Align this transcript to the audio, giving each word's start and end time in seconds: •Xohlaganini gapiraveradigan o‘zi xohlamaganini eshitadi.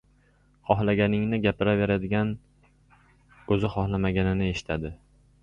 •Xohlaganini 0.69 1.39
gapiraveradigan 1.43 2.31
o‘zi 3.57 3.73
xohlamaganini 3.77 4.51
eshitadi. 4.57 4.95